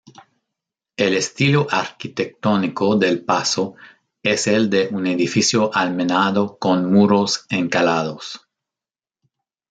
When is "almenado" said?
5.71-6.57